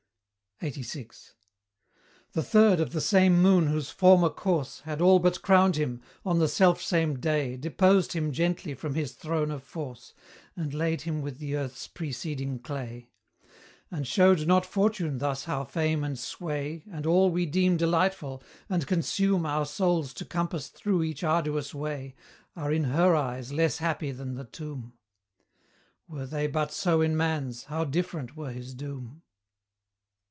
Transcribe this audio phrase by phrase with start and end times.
[0.63, 1.31] LXXXVI.
[2.33, 6.37] The third of the same moon whose former course Had all but crowned him, on
[6.37, 10.13] the self same day Deposed him gently from his throne of force,
[10.55, 13.09] And laid him with the earth's preceding clay.
[13.89, 18.85] And showed not Fortune thus how fame and sway, And all we deem delightful, and
[18.85, 22.13] consume Our souls to compass through each arduous way,
[22.55, 24.93] Are in her eyes less happy than the tomb?
[26.07, 29.23] Were they but so in man's, how different were his doom!